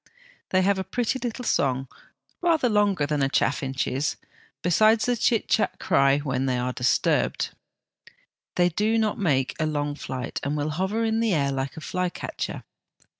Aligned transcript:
They 0.49 0.63
have 0.63 0.79
a 0.79 0.83
pretty 0.83 1.19
little 1.19 1.45
song, 1.45 1.87
rather 2.41 2.67
longer 2.67 3.05
than 3.05 3.21
a 3.21 3.29
chaffinch's, 3.29 4.17
besides 4.63 5.05
the 5.05 5.15
chit 5.15 5.47
chat 5.47 5.77
cry 5.77 6.17
when 6.17 6.47
they 6.47 6.57
are 6.57 6.73
disturbed. 6.73 7.51
They 8.55 8.69
do 8.69 8.97
not 8.97 9.19
make 9.19 9.53
a 9.59 9.67
long 9.67 9.93
flight, 9.93 10.39
and 10.41 10.57
will 10.57 10.71
hover 10.71 11.03
in 11.05 11.19
the 11.19 11.35
air 11.35 11.51
like 11.51 11.77
a 11.77 11.81
flycatcher. 11.81 12.63